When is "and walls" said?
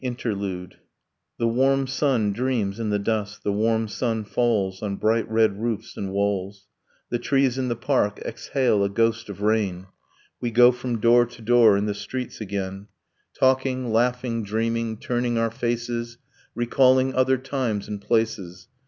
5.95-6.65